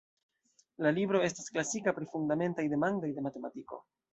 [0.85, 3.85] La libro estas klasika pri fundamentaj demandoj de matematiko.